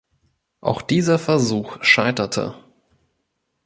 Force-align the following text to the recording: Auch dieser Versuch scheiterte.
Auch 0.61 0.81
dieser 0.81 1.19
Versuch 1.19 1.83
scheiterte. 1.83 2.55